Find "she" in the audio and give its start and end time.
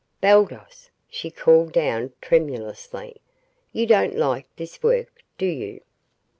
1.07-1.29